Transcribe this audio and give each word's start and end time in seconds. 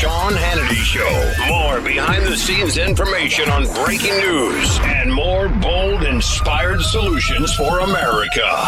Sean 0.00 0.32
Hannity 0.32 0.76
Show. 0.76 1.46
More 1.46 1.78
behind 1.82 2.24
the 2.24 2.34
scenes 2.34 2.78
information 2.78 3.50
on 3.50 3.66
breaking 3.84 4.16
news 4.16 4.78
and 4.80 5.12
more 5.12 5.50
bold, 5.50 6.04
inspired 6.04 6.80
solutions 6.80 7.54
for 7.54 7.80
America. 7.80 8.66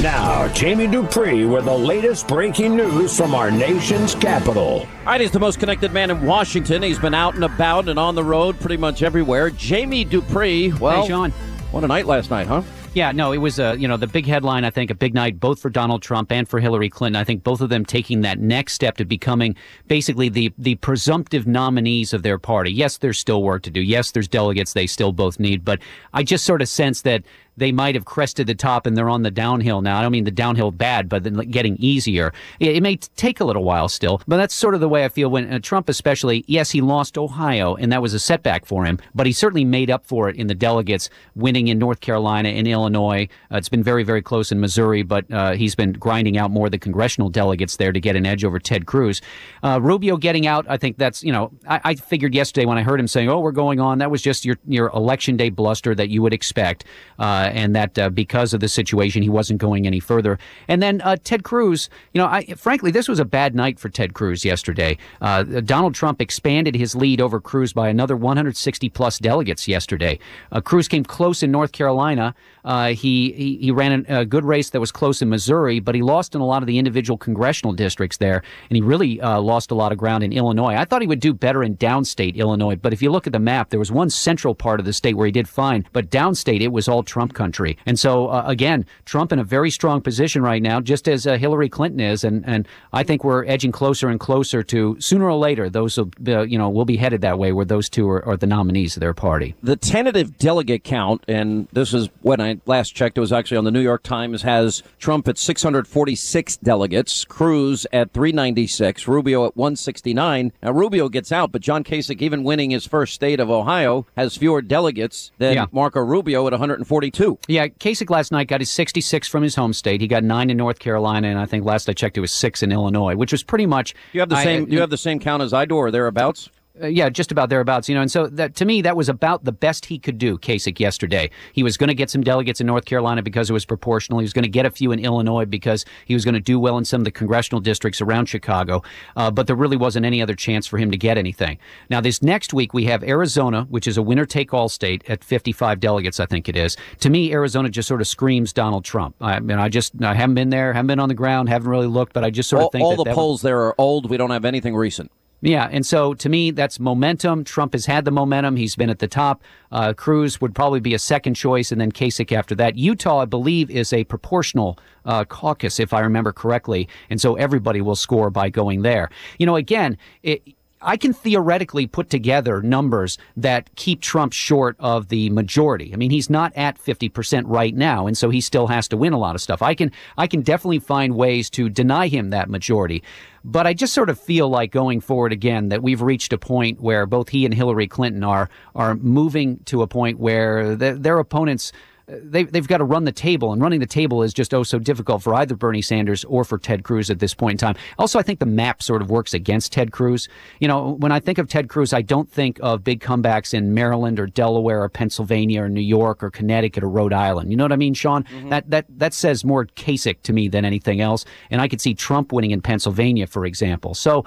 Now, 0.00 0.48
Jamie 0.54 0.86
Dupree 0.86 1.44
with 1.44 1.66
the 1.66 1.76
latest 1.76 2.26
breaking 2.28 2.76
news 2.76 3.14
from 3.14 3.34
our 3.34 3.50
nation's 3.50 4.14
capital. 4.14 4.62
All 4.80 5.04
right, 5.04 5.20
he's 5.20 5.32
the 5.32 5.38
most 5.38 5.60
connected 5.60 5.92
man 5.92 6.10
in 6.10 6.24
Washington. 6.24 6.82
He's 6.82 6.98
been 6.98 7.12
out 7.12 7.34
and 7.34 7.44
about 7.44 7.90
and 7.90 7.98
on 7.98 8.14
the 8.14 8.24
road 8.24 8.58
pretty 8.58 8.78
much 8.78 9.02
everywhere. 9.02 9.50
Jamie 9.50 10.06
Dupree. 10.06 10.72
Well, 10.72 11.02
hey, 11.02 11.08
Sean. 11.08 11.30
What 11.72 11.84
a 11.84 11.88
night 11.88 12.06
last 12.06 12.30
night, 12.30 12.46
huh? 12.46 12.62
Yeah, 12.94 13.10
no, 13.10 13.32
it 13.32 13.38
was 13.38 13.58
uh, 13.58 13.74
you 13.76 13.88
know 13.88 13.96
the 13.96 14.06
big 14.06 14.24
headline. 14.24 14.64
I 14.64 14.70
think 14.70 14.88
a 14.88 14.94
big 14.94 15.14
night 15.14 15.40
both 15.40 15.58
for 15.58 15.68
Donald 15.68 16.00
Trump 16.00 16.30
and 16.30 16.48
for 16.48 16.60
Hillary 16.60 16.88
Clinton. 16.88 17.20
I 17.20 17.24
think 17.24 17.42
both 17.42 17.60
of 17.60 17.68
them 17.68 17.84
taking 17.84 18.20
that 18.20 18.38
next 18.38 18.74
step 18.74 18.98
to 18.98 19.04
becoming 19.04 19.56
basically 19.88 20.28
the 20.28 20.52
the 20.58 20.76
presumptive 20.76 21.44
nominees 21.44 22.12
of 22.12 22.22
their 22.22 22.38
party. 22.38 22.72
Yes, 22.72 22.98
there's 22.98 23.18
still 23.18 23.42
work 23.42 23.64
to 23.64 23.70
do. 23.70 23.80
Yes, 23.80 24.12
there's 24.12 24.28
delegates 24.28 24.74
they 24.74 24.86
still 24.86 25.10
both 25.10 25.40
need, 25.40 25.64
but 25.64 25.80
I 26.12 26.22
just 26.22 26.44
sort 26.44 26.62
of 26.62 26.68
sense 26.68 27.02
that 27.02 27.24
they 27.56 27.72
might 27.72 27.94
have 27.94 28.04
crested 28.04 28.46
the 28.46 28.54
top 28.54 28.86
and 28.86 28.96
they're 28.96 29.08
on 29.08 29.22
the 29.22 29.30
downhill 29.30 29.80
now. 29.80 29.98
I 29.98 30.02
don't 30.02 30.12
mean 30.12 30.24
the 30.24 30.30
downhill 30.30 30.70
bad, 30.70 31.08
but 31.08 31.22
getting 31.50 31.76
easier. 31.78 32.32
It, 32.60 32.84
may 32.84 32.96
take 32.96 33.40
a 33.40 33.44
little 33.44 33.64
while 33.64 33.88
still, 33.88 34.20
but 34.28 34.36
that's 34.36 34.54
sort 34.54 34.74
of 34.74 34.80
the 34.80 34.88
way 34.88 35.04
I 35.04 35.08
feel 35.08 35.30
when 35.30 35.50
uh, 35.50 35.58
Trump, 35.60 35.88
especially, 35.88 36.44
yes, 36.46 36.70
he 36.70 36.80
lost 36.80 37.16
Ohio 37.16 37.74
and 37.76 37.90
that 37.92 38.02
was 38.02 38.12
a 38.12 38.18
setback 38.18 38.66
for 38.66 38.84
him, 38.84 38.98
but 39.14 39.26
he 39.26 39.32
certainly 39.32 39.64
made 39.64 39.90
up 39.90 40.04
for 40.04 40.28
it 40.28 40.36
in 40.36 40.48
the 40.48 40.54
delegates, 40.54 41.08
winning 41.34 41.68
in 41.68 41.78
North 41.78 42.00
Carolina 42.00 42.50
and 42.50 42.68
Illinois. 42.68 43.28
Uh, 43.50 43.56
it's 43.56 43.68
been 43.68 43.82
very, 43.82 44.02
very 44.02 44.20
close 44.20 44.52
in 44.52 44.60
Missouri, 44.60 45.02
but 45.02 45.30
uh, 45.32 45.52
he's 45.52 45.74
been 45.74 45.92
grinding 45.92 46.36
out 46.36 46.50
more 46.50 46.66
of 46.66 46.72
the 46.72 46.78
congressional 46.78 47.30
delegates 47.30 47.76
there 47.76 47.92
to 47.92 48.00
get 48.00 48.16
an 48.16 48.26
edge 48.26 48.44
over 48.44 48.58
Ted 48.58 48.86
Cruz. 48.86 49.22
Uh, 49.62 49.80
Rubio 49.80 50.16
getting 50.16 50.46
out, 50.46 50.66
I 50.68 50.76
think 50.76 50.98
that's, 50.98 51.22
you 51.22 51.32
know, 51.32 51.50
I, 51.68 51.80
I, 51.84 51.94
figured 51.94 52.34
yesterday 52.34 52.66
when 52.66 52.76
I 52.76 52.82
heard 52.82 53.00
him 53.00 53.08
saying, 53.08 53.28
oh, 53.30 53.40
we're 53.40 53.52
going 53.52 53.80
on, 53.80 53.98
that 53.98 54.10
was 54.10 54.20
just 54.20 54.44
your, 54.44 54.56
your 54.66 54.88
election 54.88 55.36
day 55.36 55.48
bluster 55.48 55.94
that 55.94 56.10
you 56.10 56.20
would 56.20 56.34
expect. 56.34 56.84
Uh, 57.18 57.43
and 57.52 57.74
that 57.74 57.98
uh, 57.98 58.10
because 58.10 58.54
of 58.54 58.60
the 58.60 58.68
situation, 58.68 59.22
he 59.22 59.28
wasn't 59.28 59.60
going 59.60 59.86
any 59.86 60.00
further. 60.00 60.38
And 60.68 60.82
then 60.82 61.00
uh, 61.02 61.16
Ted 61.22 61.44
Cruz, 61.44 61.88
you 62.12 62.20
know, 62.20 62.26
I, 62.26 62.44
frankly, 62.54 62.90
this 62.90 63.08
was 63.08 63.18
a 63.18 63.24
bad 63.24 63.54
night 63.54 63.78
for 63.78 63.88
Ted 63.88 64.14
Cruz 64.14 64.44
yesterday. 64.44 64.96
Uh, 65.20 65.42
Donald 65.42 65.94
Trump 65.94 66.20
expanded 66.20 66.74
his 66.74 66.94
lead 66.94 67.20
over 67.20 67.40
Cruz 67.40 67.72
by 67.72 67.88
another 67.88 68.16
160 68.16 68.88
plus 68.90 69.18
delegates 69.18 69.68
yesterday. 69.68 70.18
Uh, 70.52 70.60
Cruz 70.60 70.88
came 70.88 71.04
close 71.04 71.42
in 71.42 71.50
North 71.50 71.72
Carolina. 71.72 72.34
he, 72.64 73.32
he, 73.32 73.58
he 73.60 73.70
ran 73.70 74.06
a 74.08 74.24
good 74.24 74.44
race 74.44 74.70
that 74.70 74.80
was 74.80 74.90
close 74.90 75.20
in 75.20 75.28
Missouri, 75.28 75.80
but 75.80 75.94
he 75.94 76.02
lost 76.02 76.34
in 76.34 76.40
a 76.40 76.46
lot 76.46 76.62
of 76.62 76.66
the 76.66 76.78
individual 76.78 77.18
congressional 77.18 77.72
districts 77.72 78.16
there, 78.16 78.42
and 78.70 78.76
he 78.76 78.82
really 78.82 79.16
lost 79.16 79.70
a 79.70 79.74
lot 79.74 79.92
of 79.92 79.98
ground 79.98 80.24
in 80.24 80.32
Illinois. 80.32 80.74
I 80.74 80.84
thought 80.84 81.02
he 81.02 81.08
would 81.08 81.20
do 81.20 81.34
better 81.34 81.62
in 81.62 81.76
downstate 81.76 82.36
Illinois, 82.36 82.76
but 82.76 82.92
if 82.92 83.02
you 83.02 83.10
look 83.10 83.26
at 83.26 83.32
the 83.32 83.38
map, 83.38 83.70
there 83.70 83.78
was 83.78 83.92
one 83.92 84.10
central 84.10 84.54
part 84.54 84.80
of 84.80 84.86
the 84.86 84.92
state 84.92 85.14
where 85.14 85.26
he 85.26 85.32
did 85.32 85.48
fine, 85.48 85.86
but 85.92 86.10
downstate 86.10 86.60
it 86.60 86.72
was 86.72 86.88
all 86.88 87.02
Trump 87.02 87.33
country. 87.34 87.76
And 87.86 87.98
so, 87.98 88.28
uh, 88.28 88.44
again, 88.46 88.86
Trump 89.04 89.32
in 89.32 89.38
a 89.38 89.44
very 89.44 89.70
strong 89.70 90.00
position 90.00 90.42
right 90.42 90.62
now, 90.62 90.80
just 90.80 91.08
as 91.08 91.26
uh, 91.26 91.36
Hillary 91.36 91.68
Clinton 91.68 92.00
is. 92.00 92.24
And, 92.24 92.44
and 92.46 92.66
I 92.92 93.02
think 93.02 93.24
we're 93.24 93.44
edging 93.44 93.72
closer 93.72 94.08
and 94.08 94.18
closer 94.18 94.62
to 94.62 94.96
sooner 95.00 95.26
or 95.26 95.36
later, 95.36 95.68
those 95.68 95.98
will, 95.98 96.10
uh, 96.26 96.42
you 96.42 96.58
know, 96.58 96.70
will 96.70 96.84
be 96.84 96.96
headed 96.96 97.20
that 97.20 97.38
way 97.38 97.52
where 97.52 97.64
those 97.64 97.88
two 97.88 98.08
are, 98.08 98.24
are 98.24 98.36
the 98.36 98.46
nominees 98.46 98.96
of 98.96 99.00
their 99.00 99.14
party. 99.14 99.54
The 99.62 99.76
tentative 99.76 100.38
delegate 100.38 100.84
count, 100.84 101.24
and 101.28 101.68
this 101.72 101.92
is 101.92 102.08
when 102.22 102.40
I 102.40 102.60
last 102.66 102.94
checked, 102.94 103.18
it 103.18 103.20
was 103.20 103.32
actually 103.32 103.58
on 103.58 103.64
the 103.64 103.70
New 103.70 103.80
York 103.80 104.02
Times, 104.02 104.42
has 104.42 104.82
Trump 104.98 105.28
at 105.28 105.38
646 105.38 106.56
delegates, 106.58 107.24
Cruz 107.24 107.86
at 107.92 108.12
396, 108.12 109.08
Rubio 109.08 109.46
at 109.46 109.56
169. 109.56 110.52
Now, 110.62 110.70
Rubio 110.72 111.08
gets 111.08 111.32
out, 111.32 111.52
but 111.52 111.60
John 111.60 111.84
Kasich, 111.84 112.22
even 112.22 112.44
winning 112.44 112.70
his 112.70 112.86
first 112.86 113.14
state 113.14 113.40
of 113.40 113.50
Ohio, 113.50 114.06
has 114.16 114.36
fewer 114.36 114.62
delegates 114.62 115.32
than 115.38 115.54
yeah. 115.54 115.66
Marco 115.72 116.00
Rubio 116.00 116.46
at 116.46 116.52
142. 116.52 117.23
Yeah, 117.48 117.68
Kasich 117.68 118.10
last 118.10 118.32
night 118.32 118.48
got 118.48 118.60
his 118.60 118.70
66 118.70 119.28
from 119.28 119.42
his 119.42 119.54
home 119.54 119.72
state. 119.72 120.00
He 120.00 120.06
got 120.06 120.24
nine 120.24 120.50
in 120.50 120.56
North 120.56 120.78
Carolina, 120.78 121.28
and 121.28 121.38
I 121.38 121.46
think 121.46 121.64
last 121.64 121.88
I 121.88 121.92
checked 121.92 122.16
it 122.16 122.20
was 122.20 122.32
six 122.32 122.62
in 122.62 122.72
Illinois, 122.72 123.16
which 123.16 123.32
was 123.32 123.42
pretty 123.42 123.66
much. 123.66 123.94
You 124.12 124.20
have 124.20 124.28
the 124.28 124.42
same. 124.42 124.64
I, 124.64 124.66
you 124.68 124.80
have 124.80 124.90
the 124.90 124.96
same 124.96 125.18
count 125.18 125.42
as 125.42 125.52
I 125.52 125.64
do, 125.64 125.76
or 125.76 125.90
thereabouts. 125.90 126.50
Uh, 126.82 126.88
yeah, 126.88 127.08
just 127.08 127.30
about 127.30 127.50
thereabouts, 127.50 127.88
you 127.88 127.94
know. 127.94 128.00
And 128.00 128.10
so 128.10 128.26
that 128.26 128.56
to 128.56 128.64
me, 128.64 128.82
that 128.82 128.96
was 128.96 129.08
about 129.08 129.44
the 129.44 129.52
best 129.52 129.86
he 129.86 129.96
could 129.96 130.18
do. 130.18 130.36
Kasich 130.38 130.80
yesterday, 130.80 131.30
he 131.52 131.62
was 131.62 131.76
going 131.76 131.88
to 131.88 131.94
get 131.94 132.10
some 132.10 132.22
delegates 132.22 132.60
in 132.60 132.66
North 132.66 132.84
Carolina 132.84 133.22
because 133.22 133.48
it 133.48 133.52
was 133.52 133.64
proportional. 133.64 134.18
He 134.18 134.24
was 134.24 134.32
going 134.32 134.42
to 134.42 134.48
get 134.48 134.66
a 134.66 134.70
few 134.70 134.90
in 134.90 134.98
Illinois 134.98 135.44
because 135.44 135.84
he 136.04 136.14
was 136.14 136.24
going 136.24 136.34
to 136.34 136.40
do 136.40 136.58
well 136.58 136.76
in 136.76 136.84
some 136.84 137.00
of 137.00 137.04
the 137.04 137.12
congressional 137.12 137.60
districts 137.60 138.00
around 138.00 138.26
Chicago. 138.26 138.82
Uh, 139.16 139.30
but 139.30 139.46
there 139.46 139.54
really 139.54 139.76
wasn't 139.76 140.04
any 140.04 140.20
other 140.20 140.34
chance 140.34 140.66
for 140.66 140.76
him 140.78 140.90
to 140.90 140.96
get 140.96 141.16
anything. 141.16 141.58
Now, 141.90 142.00
this 142.00 142.22
next 142.22 142.52
week 142.52 142.74
we 142.74 142.86
have 142.86 143.04
Arizona, 143.04 143.66
which 143.70 143.86
is 143.86 143.96
a 143.96 144.02
winner-take-all 144.02 144.68
state 144.68 145.04
at 145.08 145.22
55 145.22 145.78
delegates, 145.78 146.18
I 146.18 146.26
think 146.26 146.48
it 146.48 146.56
is. 146.56 146.76
To 147.00 147.10
me, 147.10 147.32
Arizona 147.32 147.68
just 147.68 147.86
sort 147.86 148.00
of 148.00 148.08
screams 148.08 148.52
Donald 148.52 148.84
Trump. 148.84 149.14
I 149.20 149.38
mean, 149.38 149.58
I 149.58 149.68
just 149.68 149.92
I 150.02 150.14
haven't 150.14 150.34
been 150.34 150.50
there, 150.50 150.72
haven't 150.72 150.88
been 150.88 151.00
on 151.00 151.08
the 151.08 151.14
ground, 151.14 151.48
haven't 151.48 151.68
really 151.68 151.86
looked, 151.86 152.14
but 152.14 152.24
I 152.24 152.30
just 152.30 152.48
sort 152.48 152.60
of 152.60 152.64
all, 152.64 152.70
think 152.70 152.84
all 152.84 152.96
that 152.96 153.04
the 153.04 153.14
polls 153.14 153.42
would... 153.44 153.48
there 153.48 153.60
are 153.60 153.74
old. 153.78 154.10
We 154.10 154.16
don't 154.16 154.30
have 154.30 154.44
anything 154.44 154.74
recent. 154.74 155.12
Yeah, 155.40 155.68
and 155.70 155.84
so 155.84 156.14
to 156.14 156.28
me, 156.30 156.52
that's 156.52 156.80
momentum. 156.80 157.44
Trump 157.44 157.74
has 157.74 157.84
had 157.84 158.06
the 158.06 158.10
momentum. 158.10 158.56
He's 158.56 158.76
been 158.76 158.88
at 158.88 158.98
the 158.98 159.08
top. 159.08 159.42
Uh, 159.70 159.92
Cruz 159.92 160.40
would 160.40 160.54
probably 160.54 160.80
be 160.80 160.94
a 160.94 160.98
second 160.98 161.34
choice, 161.34 161.70
and 161.70 161.78
then 161.78 161.92
Kasich 161.92 162.32
after 162.32 162.54
that. 162.54 162.76
Utah, 162.76 163.20
I 163.20 163.24
believe, 163.26 163.70
is 163.70 163.92
a 163.92 164.04
proportional 164.04 164.78
uh, 165.04 165.24
caucus, 165.24 165.78
if 165.78 165.92
I 165.92 166.00
remember 166.00 166.32
correctly, 166.32 166.88
and 167.10 167.20
so 167.20 167.34
everybody 167.34 167.82
will 167.82 167.96
score 167.96 168.30
by 168.30 168.48
going 168.48 168.82
there. 168.82 169.10
You 169.38 169.44
know, 169.44 169.56
again, 169.56 169.98
it, 170.22 170.42
I 170.84 170.96
can 170.96 171.12
theoretically 171.12 171.86
put 171.86 172.10
together 172.10 172.62
numbers 172.62 173.18
that 173.36 173.74
keep 173.74 174.00
Trump 174.00 174.32
short 174.32 174.76
of 174.78 175.08
the 175.08 175.30
majority. 175.30 175.92
I 175.92 175.96
mean, 175.96 176.10
he's 176.10 176.30
not 176.30 176.52
at 176.56 176.78
50% 176.78 177.44
right 177.46 177.74
now, 177.74 178.06
and 178.06 178.16
so 178.16 178.30
he 178.30 178.40
still 178.40 178.66
has 178.66 178.86
to 178.88 178.96
win 178.96 179.12
a 179.12 179.18
lot 179.18 179.34
of 179.34 179.40
stuff. 179.40 179.62
I 179.62 179.74
can, 179.74 179.90
I 180.16 180.26
can 180.26 180.42
definitely 180.42 180.78
find 180.78 181.16
ways 181.16 181.48
to 181.50 181.68
deny 181.68 182.08
him 182.08 182.30
that 182.30 182.50
majority. 182.50 183.02
But 183.44 183.66
I 183.66 183.74
just 183.74 183.92
sort 183.92 184.08
of 184.08 184.18
feel 184.18 184.48
like 184.48 184.70
going 184.70 185.00
forward 185.00 185.32
again 185.32 185.68
that 185.68 185.82
we've 185.82 186.00
reached 186.00 186.32
a 186.32 186.38
point 186.38 186.80
where 186.80 187.06
both 187.06 187.28
he 187.28 187.44
and 187.44 187.52
Hillary 187.52 187.86
Clinton 187.86 188.24
are, 188.24 188.48
are 188.74 188.94
moving 188.94 189.58
to 189.64 189.82
a 189.82 189.86
point 189.86 190.18
where 190.18 190.74
the, 190.76 190.94
their 190.94 191.18
opponents 191.18 191.72
they, 192.06 192.44
they've 192.44 192.68
got 192.68 192.78
to 192.78 192.84
run 192.84 193.04
the 193.04 193.12
table, 193.12 193.52
and 193.52 193.62
running 193.62 193.80
the 193.80 193.86
table 193.86 194.22
is 194.22 194.34
just 194.34 194.52
oh 194.52 194.62
so 194.62 194.78
difficult 194.78 195.22
for 195.22 195.34
either 195.34 195.54
Bernie 195.54 195.82
Sanders 195.82 196.24
or 196.24 196.44
for 196.44 196.58
Ted 196.58 196.84
Cruz 196.84 197.10
at 197.10 197.18
this 197.18 197.34
point 197.34 197.52
in 197.52 197.58
time. 197.58 197.76
Also, 197.98 198.18
I 198.18 198.22
think 198.22 198.40
the 198.40 198.46
map 198.46 198.82
sort 198.82 199.02
of 199.02 199.10
works 199.10 199.34
against 199.34 199.72
Ted 199.72 199.92
Cruz. 199.92 200.28
You 200.60 200.68
know, 200.68 200.92
when 200.92 201.12
I 201.12 201.20
think 201.20 201.38
of 201.38 201.48
Ted 201.48 201.68
Cruz, 201.68 201.92
I 201.92 202.02
don't 202.02 202.30
think 202.30 202.58
of 202.62 202.84
big 202.84 203.00
comebacks 203.00 203.54
in 203.54 203.74
Maryland 203.74 204.20
or 204.20 204.26
Delaware 204.26 204.82
or 204.82 204.88
Pennsylvania 204.88 205.62
or 205.62 205.68
New 205.68 205.80
York 205.80 206.22
or 206.22 206.30
Connecticut 206.30 206.84
or 206.84 206.88
Rhode 206.88 207.12
Island. 207.12 207.50
You 207.50 207.56
know 207.56 207.64
what 207.64 207.72
I 207.72 207.76
mean, 207.76 207.94
Sean? 207.94 208.24
Mm-hmm. 208.24 208.50
That 208.50 208.70
that 208.70 208.86
that 208.98 209.14
says 209.14 209.44
more 209.44 209.66
Kasich 209.66 210.22
to 210.22 210.32
me 210.32 210.48
than 210.48 210.64
anything 210.64 211.00
else. 211.00 211.24
And 211.50 211.60
I 211.60 211.68
could 211.68 211.80
see 211.80 211.94
Trump 211.94 212.32
winning 212.32 212.50
in 212.50 212.60
Pennsylvania, 212.60 213.26
for 213.26 213.46
example. 213.46 213.94
So 213.94 214.24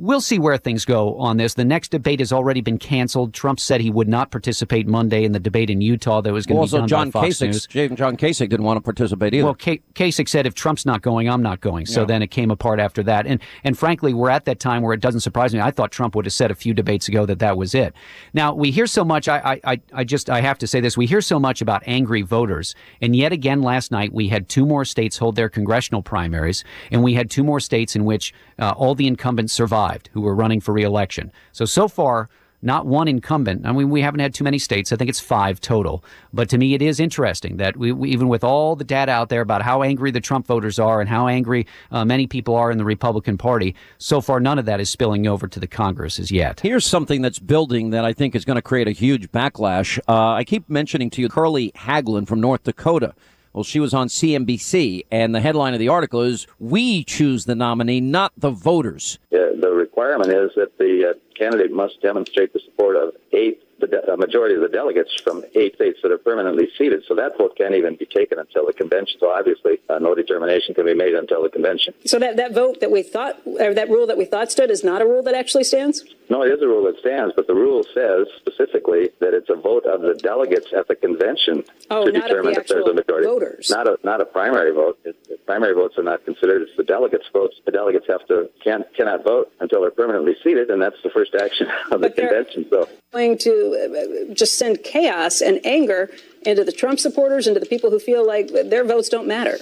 We'll 0.00 0.20
see 0.20 0.38
where 0.38 0.56
things 0.56 0.84
go 0.84 1.16
on 1.16 1.38
this. 1.38 1.54
The 1.54 1.64
next 1.64 1.88
debate 1.88 2.20
has 2.20 2.32
already 2.32 2.60
been 2.60 2.78
canceled. 2.78 3.34
Trump 3.34 3.58
said 3.58 3.80
he 3.80 3.90
would 3.90 4.06
not 4.06 4.30
participate 4.30 4.86
Monday 4.86 5.24
in 5.24 5.32
the 5.32 5.40
debate 5.40 5.70
in 5.70 5.80
Utah 5.80 6.20
that 6.20 6.32
was 6.32 6.46
going 6.46 6.58
well, 6.58 6.68
to 6.68 6.76
be 6.76 6.78
done 6.82 6.88
John 6.88 7.10
by 7.10 7.22
Fox 7.22 7.40
Kasich, 7.40 7.74
News. 7.74 7.98
John 7.98 8.16
Kasich 8.16 8.48
didn't 8.48 8.62
want 8.62 8.76
to 8.76 8.80
participate 8.80 9.34
either. 9.34 9.44
Well, 9.44 9.54
K- 9.54 9.82
Kasich 9.94 10.28
said 10.28 10.46
if 10.46 10.54
Trump's 10.54 10.86
not 10.86 11.02
going, 11.02 11.28
I'm 11.28 11.42
not 11.42 11.60
going. 11.60 11.84
So 11.84 12.02
yeah. 12.02 12.06
then 12.06 12.22
it 12.22 12.28
came 12.28 12.52
apart 12.52 12.78
after 12.78 13.02
that. 13.02 13.26
And 13.26 13.40
and 13.64 13.76
frankly, 13.76 14.14
we're 14.14 14.30
at 14.30 14.44
that 14.44 14.60
time 14.60 14.82
where 14.82 14.94
it 14.94 15.00
doesn't 15.00 15.22
surprise 15.22 15.52
me. 15.52 15.58
I 15.58 15.72
thought 15.72 15.90
Trump 15.90 16.14
would 16.14 16.26
have 16.26 16.32
said 16.32 16.52
a 16.52 16.54
few 16.54 16.74
debates 16.74 17.08
ago 17.08 17.26
that 17.26 17.40
that 17.40 17.56
was 17.56 17.74
it. 17.74 17.92
Now 18.32 18.54
we 18.54 18.70
hear 18.70 18.86
so 18.86 19.04
much. 19.04 19.26
I 19.26 19.60
I 19.64 19.80
I 19.92 20.04
just 20.04 20.30
I 20.30 20.42
have 20.42 20.58
to 20.58 20.68
say 20.68 20.78
this. 20.78 20.96
We 20.96 21.06
hear 21.06 21.20
so 21.20 21.40
much 21.40 21.60
about 21.60 21.82
angry 21.86 22.22
voters, 22.22 22.76
and 23.00 23.16
yet 23.16 23.32
again 23.32 23.62
last 23.62 23.90
night 23.90 24.12
we 24.12 24.28
had 24.28 24.48
two 24.48 24.64
more 24.64 24.84
states 24.84 25.18
hold 25.18 25.34
their 25.34 25.48
congressional 25.48 26.02
primaries, 26.02 26.62
and 26.92 27.02
we 27.02 27.14
had 27.14 27.30
two 27.30 27.42
more 27.42 27.58
states 27.58 27.96
in 27.96 28.04
which 28.04 28.32
uh, 28.60 28.74
all 28.76 28.94
the 28.94 29.08
incumbents 29.08 29.52
survived 29.52 29.87
who 30.12 30.20
were 30.20 30.34
running 30.34 30.60
for 30.60 30.72
reelection. 30.72 31.32
So, 31.52 31.64
so 31.64 31.88
far, 31.88 32.28
not 32.60 32.86
one 32.86 33.06
incumbent. 33.06 33.66
I 33.66 33.72
mean, 33.72 33.90
we 33.90 34.02
haven't 34.02 34.20
had 34.20 34.34
too 34.34 34.42
many 34.44 34.58
states. 34.58 34.92
I 34.92 34.96
think 34.96 35.08
it's 35.08 35.20
five 35.20 35.60
total. 35.60 36.02
But 36.32 36.48
to 36.50 36.58
me, 36.58 36.74
it 36.74 36.82
is 36.82 36.98
interesting 36.98 37.56
that 37.58 37.76
we, 37.76 37.92
we, 37.92 38.10
even 38.10 38.28
with 38.28 38.42
all 38.42 38.74
the 38.74 38.84
data 38.84 39.12
out 39.12 39.28
there 39.28 39.42
about 39.42 39.62
how 39.62 39.82
angry 39.82 40.10
the 40.10 40.20
Trump 40.20 40.46
voters 40.46 40.78
are 40.78 41.00
and 41.00 41.08
how 41.08 41.28
angry 41.28 41.66
uh, 41.90 42.04
many 42.04 42.26
people 42.26 42.56
are 42.56 42.70
in 42.70 42.78
the 42.78 42.84
Republican 42.84 43.38
Party, 43.38 43.76
so 43.98 44.20
far 44.20 44.40
none 44.40 44.58
of 44.58 44.64
that 44.64 44.80
is 44.80 44.90
spilling 44.90 45.26
over 45.26 45.46
to 45.46 45.60
the 45.60 45.68
Congress 45.68 46.18
as 46.18 46.32
yet. 46.32 46.60
Here's 46.60 46.84
something 46.84 47.22
that's 47.22 47.38
building 47.38 47.90
that 47.90 48.04
I 48.04 48.12
think 48.12 48.34
is 48.34 48.44
going 48.44 48.56
to 48.56 48.62
create 48.62 48.88
a 48.88 48.92
huge 48.92 49.30
backlash. 49.30 49.98
Uh, 50.08 50.32
I 50.32 50.42
keep 50.42 50.68
mentioning 50.68 51.10
to 51.10 51.22
you 51.22 51.28
Curly 51.28 51.70
Haugland 51.76 52.26
from 52.26 52.40
North 52.40 52.64
Dakota. 52.64 53.14
Well, 53.52 53.64
she 53.64 53.80
was 53.80 53.94
on 53.94 54.08
CNBC, 54.08 55.06
and 55.10 55.34
the 55.34 55.40
headline 55.40 55.74
of 55.74 55.80
the 55.80 55.88
article 55.88 56.22
is 56.22 56.46
"We 56.58 57.04
choose 57.04 57.44
the 57.44 57.54
nominee, 57.54 58.00
not 58.00 58.32
the 58.36 58.50
voters." 58.50 59.18
Uh, 59.32 59.54
the 59.60 59.70
requirement 59.70 60.30
is 60.30 60.50
that 60.56 60.78
the 60.78 61.10
uh, 61.10 61.12
candidate 61.34 61.72
must 61.72 62.00
demonstrate 62.02 62.52
the 62.52 62.60
support 62.60 62.96
of 62.96 63.14
eight 63.32 63.62
the, 63.80 64.12
a 64.12 64.16
majority 64.16 64.54
of 64.54 64.60
the 64.60 64.68
delegates 64.68 65.20
from 65.22 65.44
eight 65.54 65.74
states 65.76 66.00
that 66.02 66.10
are 66.10 66.18
permanently 66.18 66.68
seated. 66.76 67.04
So 67.06 67.14
that 67.14 67.38
vote 67.38 67.56
can't 67.56 67.74
even 67.74 67.96
be 67.96 68.06
taken 68.06 68.38
until 68.38 68.66
the 68.66 68.72
convention. 68.72 69.18
So 69.20 69.30
obviously, 69.30 69.78
uh, 69.88 69.98
no 69.98 70.14
determination 70.14 70.74
can 70.74 70.84
be 70.84 70.94
made 70.94 71.14
until 71.14 71.42
the 71.42 71.48
convention. 71.48 71.94
So 72.04 72.18
that, 72.18 72.36
that 72.36 72.54
vote 72.54 72.80
that 72.80 72.90
we 72.90 73.02
thought, 73.02 73.40
or 73.46 73.74
that 73.74 73.88
rule 73.88 74.06
that 74.06 74.18
we 74.18 74.24
thought 74.24 74.50
stood 74.50 74.70
is 74.70 74.82
not 74.82 75.02
a 75.02 75.04
rule 75.04 75.22
that 75.22 75.34
actually 75.34 75.64
stands? 75.64 76.04
No, 76.30 76.42
it 76.42 76.52
is 76.52 76.60
a 76.60 76.66
rule 76.66 76.84
that 76.84 76.98
stands, 77.00 77.32
but 77.34 77.46
the 77.46 77.54
rule 77.54 77.84
says 77.94 78.26
specifically 78.36 79.10
that 79.20 79.32
it's 79.32 79.48
a 79.48 79.54
vote 79.54 79.86
of 79.86 80.02
the 80.02 80.14
delegates 80.14 80.66
at 80.76 80.86
the 80.86 80.94
convention 80.94 81.64
oh, 81.90 82.04
to 82.04 82.12
determine 82.12 82.54
the 82.54 82.60
if 82.60 82.68
there's 82.68 82.86
a 82.86 82.92
majority. 82.92 83.26
Voters. 83.26 83.70
Not 83.70 83.86
a 83.88 83.98
not 84.04 84.20
a 84.20 84.26
primary 84.26 84.72
vote. 84.72 84.98
It, 85.04 85.16
primary 85.46 85.74
votes 85.74 85.96
are 85.96 86.02
not 86.02 86.24
considered. 86.24 86.62
It's 86.62 86.76
the 86.76 86.84
delegates' 86.84 87.26
votes. 87.32 87.56
The 87.64 87.72
delegates 87.72 88.06
have 88.08 88.26
to 88.28 88.50
can 88.62 88.84
cannot 88.94 89.24
vote 89.24 89.50
until 89.60 89.80
they're 89.80 89.90
permanently 89.90 90.36
seated, 90.42 90.70
and 90.70 90.82
that's 90.82 91.00
the 91.02 91.10
first 91.10 91.34
action 91.34 91.68
of 91.90 92.00
the 92.00 92.10
convention. 92.10 92.66
So 92.68 92.88
going 93.12 93.38
to 93.38 94.28
uh, 94.28 94.34
just 94.34 94.58
send 94.58 94.84
chaos 94.84 95.40
and 95.40 95.60
anger 95.64 96.10
into 96.42 96.62
the 96.62 96.72
Trump 96.72 97.00
supporters, 97.00 97.46
and 97.46 97.56
into 97.56 97.66
the 97.66 97.70
people 97.70 97.90
who 97.90 97.98
feel 97.98 98.26
like 98.26 98.48
their 98.52 98.84
votes 98.84 99.08
don't 99.08 99.26
matter. 99.26 99.58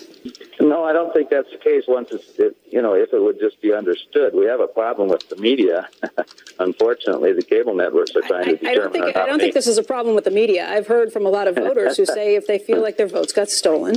No, 0.68 0.84
I 0.84 0.92
don't 0.92 1.12
think 1.12 1.30
that's 1.30 1.50
the 1.50 1.58
case. 1.58 1.84
Once 1.86 2.08
it's, 2.10 2.38
it, 2.38 2.56
you 2.68 2.82
know, 2.82 2.94
if 2.94 3.12
it 3.12 3.20
would 3.20 3.38
just 3.38 3.60
be 3.62 3.72
understood, 3.72 4.34
we 4.34 4.46
have 4.46 4.58
a 4.58 4.66
problem 4.66 5.08
with 5.08 5.28
the 5.28 5.36
media. 5.36 5.88
Unfortunately, 6.58 7.32
the 7.32 7.42
cable 7.42 7.74
networks 7.74 8.16
are 8.16 8.22
trying 8.22 8.48
I, 8.48 8.52
to 8.52 8.56
determine. 8.56 8.68
I 8.68 8.74
don't 8.74 8.92
think 8.92 9.16
I 9.16 9.26
don't 9.26 9.38
think 9.38 9.54
this 9.54 9.68
is 9.68 9.78
a 9.78 9.82
problem 9.84 10.14
with 10.14 10.24
the 10.24 10.30
media. 10.30 10.68
I've 10.68 10.88
heard 10.88 11.12
from 11.12 11.24
a 11.24 11.28
lot 11.28 11.46
of 11.46 11.54
voters 11.54 11.96
who 11.96 12.04
say 12.04 12.34
if 12.34 12.46
they 12.46 12.58
feel 12.58 12.82
like 12.82 12.96
their 12.96 13.06
votes 13.06 13.32
got 13.32 13.48
stolen, 13.48 13.96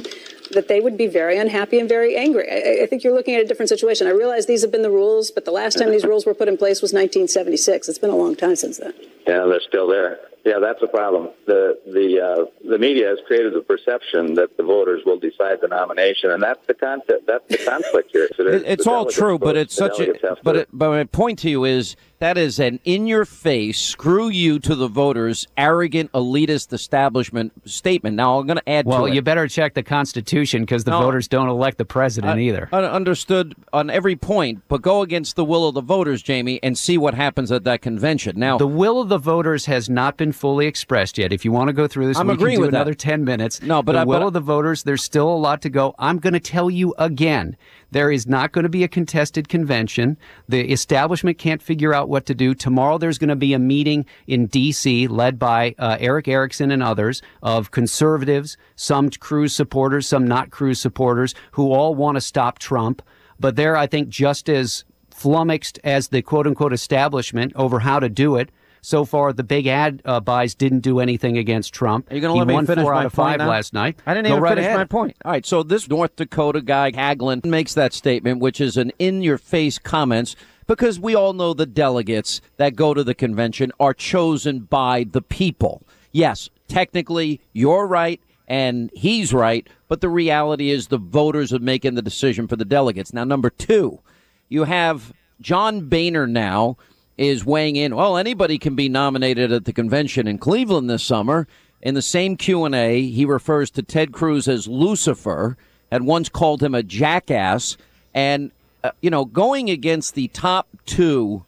that 0.52 0.68
they 0.68 0.80
would 0.80 0.98
be 0.98 1.08
very 1.08 1.38
unhappy 1.38 1.80
and 1.80 1.90
very 1.90 2.16
angry. 2.16 2.48
I, 2.52 2.84
I, 2.84 2.86
think 2.86 3.04
you're 3.04 3.14
looking 3.14 3.36
at 3.36 3.42
a 3.42 3.46
different 3.46 3.70
situation. 3.70 4.08
I 4.08 4.12
realize 4.12 4.46
these 4.46 4.62
have 4.62 4.72
been 4.72 4.82
the 4.82 4.92
rules, 4.92 5.32
but 5.32 5.46
the 5.46 5.52
last 5.52 5.78
time 5.78 5.92
these 5.92 6.06
rules 6.06 6.26
were 6.26 6.34
put 6.34 6.48
in 6.48 6.58
place 6.58 6.82
was 6.82 6.94
1976. 6.94 7.90
It's 7.90 8.00
been 8.00 8.10
a 8.10 8.16
long 8.16 8.36
time 8.36 8.56
since 8.56 8.78
then. 8.78 8.94
Yeah, 9.30 9.46
they're 9.46 9.62
still 9.62 9.88
there. 9.88 10.20
Yeah, 10.46 10.60
that's 10.60 10.82
a 10.82 10.88
problem. 10.88 11.30
The 11.46 11.78
the 11.86 12.22
uh, 12.22 12.68
the 12.68 12.78
media 12.80 13.08
has 13.10 13.20
created 13.28 13.54
the 13.54 13.62
perception 13.62 14.36
that 14.36 14.56
the 14.56 14.64
voters 14.64 15.02
will 15.06 15.20
decide 15.20 15.60
the 15.62 15.68
nomination, 15.68 16.32
and 16.32 16.42
that's 16.42 16.66
the 16.66 16.74
concept. 16.74 17.28
That's 17.28 17.46
the 17.50 17.58
conflict 17.58 18.12
here. 18.14 18.30
So 18.36 18.48
it's 18.48 18.88
all 18.88 19.06
true, 19.06 19.38
but 19.38 19.58
it's 19.58 19.76
such 19.76 20.00
a. 20.00 20.38
But 20.42 20.56
it, 20.56 20.70
but 20.72 20.90
my 20.90 21.04
point 21.04 21.40
to 21.40 21.50
you 21.50 21.66
is 21.66 21.98
that 22.20 22.38
is 22.38 22.60
an 22.60 22.80
in 22.84 23.06
your 23.06 23.26
face, 23.26 23.80
screw 23.80 24.30
you 24.30 24.60
to 24.60 24.76
the 24.76 24.88
voters, 24.88 25.48
arrogant, 25.58 26.12
elitist 26.14 26.74
establishment 26.74 27.52
statement. 27.70 28.16
Now, 28.16 28.40
I'm 28.40 28.48
going 28.48 28.58
to 28.58 28.70
add 28.70 28.86
well, 28.86 29.08
to 29.08 29.14
you 29.14 29.22
better 29.22 29.48
check 29.48 29.74
the 29.74 29.84
Constitution 29.84 30.64
because 30.64 30.84
the 30.84 30.92
no, 30.92 31.02
voters 31.02 31.28
don't 31.28 31.48
elect 31.48 31.78
the 31.78 31.86
president 31.86 32.40
I, 32.40 32.42
either. 32.42 32.70
I 32.72 32.84
understood 32.84 33.56
on 33.72 33.90
every 33.90 34.16
point, 34.16 34.64
but 34.68 34.82
go 34.82 35.02
against 35.02 35.36
the 35.36 35.46
will 35.46 35.68
of 35.68 35.76
the 35.76 35.82
voters, 35.82 36.22
Jamie, 36.22 36.60
and 36.64 36.78
see 36.78 36.98
what 36.98 37.14
happens 37.14 37.52
at 37.52 37.66
that 37.66 37.82
convention. 37.82 38.40
Now, 38.40 38.58
the 38.58 38.68
will 38.68 39.00
of 39.02 39.10
the 39.10 39.19
voters 39.20 39.66
has 39.66 39.90
not 39.90 40.18
been 40.18 40.32
fully 40.32 40.66
expressed 40.66 41.18
yet. 41.18 41.32
If 41.32 41.46
you 41.46 41.52
want 41.52 41.68
to 41.68 41.74
go 41.74 41.88
through 41.88 42.08
this, 42.08 42.18
I'm 42.18 42.28
we 42.28 42.34
agreeing 42.34 42.56
can 42.56 42.62
do 42.62 42.66
with 42.68 42.76
another 42.76 42.92
that. 42.92 43.00
10 43.00 43.24
minutes. 43.24 43.62
No, 43.62 43.84
but 43.84 43.94
the 43.94 44.00
I, 44.00 44.04
will 44.04 44.20
but 44.20 44.28
of 44.28 44.34
the 44.34 44.40
voters, 44.40 44.84
there's 44.84 45.04
still 45.04 45.30
a 45.30 45.38
lot 45.38 45.62
to 45.64 45.70
go. 45.70 45.94
I'm 46.00 46.18
going 46.20 46.34
to 46.34 46.40
tell 46.40 46.70
you 46.70 46.96
again 46.98 47.56
there 47.92 48.12
is 48.12 48.28
not 48.28 48.52
going 48.52 48.64
to 48.64 48.70
be 48.70 48.84
a 48.84 48.88
contested 48.88 49.50
convention. 49.50 50.18
The 50.48 50.72
establishment 50.72 51.38
can't 51.38 51.62
figure 51.62 51.94
out 51.94 52.10
what 52.10 52.26
to 52.28 52.36
do. 52.36 52.54
Tomorrow 52.54 52.98
there's 52.98 53.18
going 53.18 53.30
to 53.30 53.36
be 53.36 53.54
a 53.54 53.60
meeting 53.60 54.06
in 54.28 54.48
D.C. 54.48 55.08
led 55.08 55.40
by 55.40 55.76
uh, 55.78 55.98
Erick 56.00 56.28
Erickson 56.28 56.72
and 56.72 56.84
others 56.84 57.22
of 57.42 57.72
conservatives, 57.72 58.58
some 58.76 59.10
Cruz 59.10 59.54
supporters, 59.54 60.08
some 60.08 60.28
not 60.28 60.52
Cruz 60.52 60.80
supporters, 60.80 61.34
who 61.52 61.72
all 61.72 61.96
want 61.96 62.16
to 62.16 62.22
stop 62.22 62.60
Trump. 62.60 63.02
But 63.40 63.56
they're, 63.56 63.78
I 63.78 63.88
think, 63.88 64.10
just 64.10 64.50
as 64.50 64.84
flummoxed 65.20 65.80
as 65.84 66.10
the 66.10 66.22
quote 66.22 66.48
unquote 66.48 66.74
establishment 66.74 67.52
over 67.56 67.80
how 67.80 68.00
to 68.00 68.10
do 68.10 68.36
it. 68.36 68.50
So 68.82 69.06
far, 69.06 69.34
the 69.34 69.44
big 69.44 69.68
ad 69.68 70.02
uh, 70.06 70.20
buys 70.20 70.56
didn't 70.56 70.80
do 70.82 71.00
anything 71.00 71.38
against 71.38 71.74
Trump. 71.74 72.10
Are 72.12 72.16
you 72.16 72.22
going 72.22 72.34
to 72.34 72.46
let 72.46 72.48
me 72.62 72.66
finish 72.66 72.84
four 72.84 72.94
my 72.94 73.02
out 73.02 73.06
of 73.08 73.14
five 73.14 73.40
now? 73.40 73.50
last 73.50 73.74
night. 73.74 74.00
I 74.06 74.14
didn't 74.14 74.28
Go 74.28 74.34
even 74.34 74.44
right 74.44 74.50
finish 74.52 74.66
ahead. 74.66 74.78
my 74.78 74.86
point. 74.86 75.18
All 75.26 75.32
right, 75.32 75.46
so 75.46 75.64
this 75.64 75.88
North 75.90 76.16
Dakota 76.16 76.62
guy 76.62 76.92
Haugland 76.92 77.46
makes 77.46 77.74
that 77.74 77.94
statement, 77.94 78.40
which 78.40 78.62
is 78.62 78.78
an 78.78 78.92
in-your-face 79.00 79.80
comments 79.80 80.36
because 80.68 81.00
we 81.00 81.16
all 81.16 81.34
know 81.34 81.54
the 81.54 81.66
delegates 81.66 82.42
that 82.58 82.76
go 82.76 82.94
to 82.94 83.04
the 83.04 83.16
convention 83.16 83.72
are 83.80 83.94
chosen 83.94 84.60
by 84.60 85.04
the 85.04 85.22
people. 85.22 85.82
Yes, 86.12 86.50
technically, 86.68 87.42
you're 87.54 87.88
right 87.88 88.22
and 88.48 88.90
he's 88.96 89.32
right, 89.34 89.68
but 89.88 90.02
the 90.02 90.10
reality 90.10 90.72
is 90.72 90.88
the 90.88 90.98
voters 90.98 91.54
are 91.54 91.60
making 91.60 91.96
the 91.96 92.02
decision 92.02 92.48
for 92.48 92.56
the 92.56 92.66
delegates. 92.66 93.14
Now, 93.14 93.24
number 93.24 93.50
two, 93.52 94.00
you 94.48 94.64
have 94.64 95.14
John 95.40 95.88
Boehner 95.88 96.26
now 96.28 96.78
is 97.20 97.46
weighing 97.46 97.76
in. 97.76 97.96
Well, 97.96 98.16
anybody 98.16 98.58
can 98.58 98.76
be 98.76 98.88
nominated 98.88 99.52
at 99.52 99.66
the 99.66 99.74
convention 99.74 100.26
in 100.26 100.38
Cleveland 100.38 100.90
this 100.90 101.04
summer. 101.04 101.48
In 101.82 101.94
the 101.94 102.02
same 102.02 102.38
Q&A, 102.38 103.10
he 103.10 103.26
refers 103.26 103.70
to 103.72 103.84
Ted 103.84 104.14
Cruz 104.14 104.48
as 104.48 104.70
Lucifer, 104.70 105.58
had 105.92 106.04
once 106.04 106.30
called 106.30 106.64
him 106.64 106.74
a 106.74 106.82
jackass, 106.82 107.76
and 108.14 108.52
uh, 108.86 108.92
you 109.02 109.10
know, 109.10 109.26
going 109.26 109.70
against 109.70 110.16
the 110.16 110.30
top 110.30 110.70
two 110.86 111.44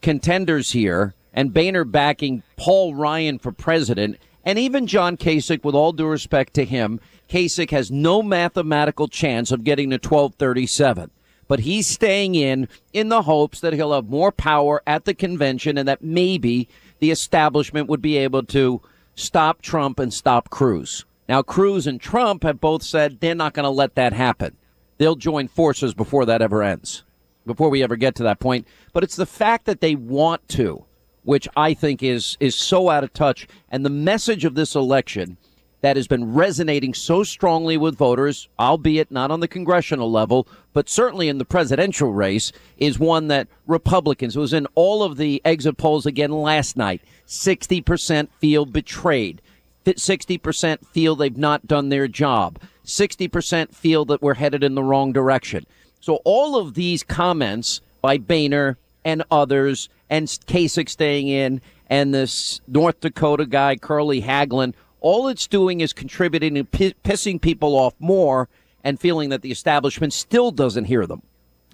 contenders 0.00 0.72
here, 0.72 1.12
and 1.34 1.52
Boehner 1.52 1.84
backing 1.84 2.42
Paul 2.56 2.94
Ryan 2.94 3.38
for 3.38 3.52
president, 3.52 4.18
and 4.44 4.58
even 4.58 4.86
John 4.86 5.18
Kasich, 5.18 5.62
with 5.62 5.74
all 5.74 5.92
due 5.92 6.06
respect 6.06 6.54
to 6.54 6.64
him, 6.64 7.00
Kasich 7.28 7.70
has 7.70 7.90
no 7.90 8.22
mathematical 8.22 9.08
chance 9.08 9.52
of 9.52 9.64
getting 9.64 9.90
to 9.90 9.96
1237 9.96 11.10
but 11.52 11.60
he's 11.60 11.86
staying 11.86 12.34
in 12.34 12.66
in 12.94 13.10
the 13.10 13.20
hopes 13.20 13.60
that 13.60 13.74
he'll 13.74 13.92
have 13.92 14.08
more 14.08 14.32
power 14.32 14.82
at 14.86 15.04
the 15.04 15.12
convention 15.12 15.76
and 15.76 15.86
that 15.86 16.02
maybe 16.02 16.66
the 16.98 17.10
establishment 17.10 17.90
would 17.90 18.00
be 18.00 18.16
able 18.16 18.42
to 18.42 18.80
stop 19.16 19.60
Trump 19.60 19.98
and 19.98 20.14
stop 20.14 20.48
Cruz. 20.48 21.04
Now, 21.28 21.42
Cruz 21.42 21.86
and 21.86 22.00
Trump 22.00 22.42
have 22.42 22.58
both 22.58 22.82
said 22.82 23.20
they're 23.20 23.34
not 23.34 23.52
going 23.52 23.64
to 23.64 23.68
let 23.68 23.96
that 23.96 24.14
happen. 24.14 24.56
They'll 24.96 25.14
join 25.14 25.46
forces 25.46 25.92
before 25.92 26.24
that 26.24 26.40
ever 26.40 26.62
ends, 26.62 27.04
before 27.44 27.68
we 27.68 27.82
ever 27.82 27.96
get 27.96 28.14
to 28.14 28.22
that 28.22 28.40
point. 28.40 28.66
But 28.94 29.04
it's 29.04 29.16
the 29.16 29.26
fact 29.26 29.66
that 29.66 29.82
they 29.82 29.94
want 29.94 30.48
to, 30.56 30.86
which 31.22 31.46
I 31.54 31.74
think 31.74 32.02
is 32.02 32.38
is 32.40 32.54
so 32.54 32.88
out 32.88 33.04
of 33.04 33.12
touch. 33.12 33.46
And 33.68 33.84
the 33.84 33.90
message 33.90 34.46
of 34.46 34.54
this 34.54 34.74
election 34.74 35.36
that 35.82 35.96
has 35.96 36.06
been 36.08 36.32
resonating 36.32 36.94
so 36.94 37.22
strongly 37.22 37.76
with 37.76 37.96
voters, 37.98 38.48
albeit 38.58 39.10
not 39.10 39.30
on 39.30 39.40
the 39.40 39.48
congressional 39.48 40.10
level, 40.10 40.46
but 40.72 40.88
certainly 40.88 41.28
in 41.28 41.38
the 41.38 41.44
presidential 41.44 42.12
race, 42.12 42.52
is 42.78 42.98
one 42.98 43.28
that 43.28 43.48
Republicans, 43.66 44.36
was 44.36 44.52
in 44.52 44.66
all 44.74 45.02
of 45.02 45.16
the 45.16 45.42
exit 45.44 45.76
polls 45.76 46.06
again 46.06 46.30
last 46.30 46.76
night, 46.76 47.02
60% 47.26 48.28
feel 48.40 48.64
betrayed. 48.64 49.42
60% 49.84 50.86
feel 50.86 51.16
they've 51.16 51.36
not 51.36 51.66
done 51.66 51.88
their 51.88 52.06
job. 52.06 52.60
60% 52.84 53.74
feel 53.74 54.04
that 54.04 54.22
we're 54.22 54.34
headed 54.34 54.62
in 54.62 54.76
the 54.76 54.82
wrong 54.82 55.12
direction. 55.12 55.66
So 56.00 56.20
all 56.24 56.56
of 56.56 56.74
these 56.74 57.02
comments 57.02 57.80
by 58.00 58.18
Boehner 58.18 58.76
and 59.04 59.24
others 59.30 59.88
and 60.08 60.28
Kasich 60.28 60.88
staying 60.88 61.28
in 61.28 61.60
and 61.88 62.14
this 62.14 62.60
North 62.68 63.00
Dakota 63.00 63.46
guy, 63.46 63.76
Curly 63.76 64.22
Haugland, 64.22 64.74
all 65.02 65.28
it's 65.28 65.46
doing 65.46 65.80
is 65.80 65.92
contributing 65.92 66.56
and 66.56 66.70
p- 66.70 66.94
pissing 67.04 67.40
people 67.40 67.74
off 67.76 67.94
more 67.98 68.48
and 68.82 68.98
feeling 68.98 69.28
that 69.28 69.42
the 69.42 69.50
establishment 69.50 70.12
still 70.12 70.50
doesn't 70.50 70.86
hear 70.86 71.06
them. 71.06 71.22